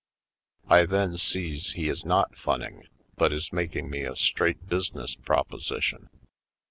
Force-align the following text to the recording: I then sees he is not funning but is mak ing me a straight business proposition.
I 0.67 0.87
then 0.87 1.15
sees 1.17 1.73
he 1.73 1.87
is 1.87 2.03
not 2.03 2.35
funning 2.35 2.87
but 3.17 3.31
is 3.31 3.53
mak 3.53 3.75
ing 3.75 3.91
me 3.91 4.01
a 4.01 4.15
straight 4.15 4.67
business 4.67 5.13
proposition. 5.13 6.09